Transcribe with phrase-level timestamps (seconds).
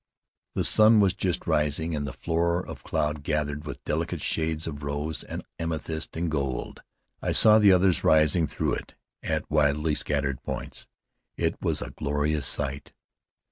[0.55, 4.81] The sun was just rising, and the floor of cloud glowed with delicate shades of
[4.81, 6.81] rose and amethyst and gold.
[7.21, 10.87] I saw the others rising through it at widely scattered points.
[11.37, 12.93] It was a glorious sight.